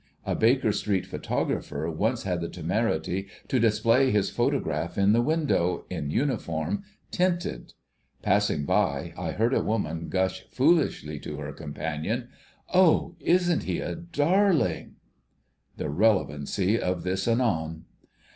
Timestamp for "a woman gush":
9.53-10.45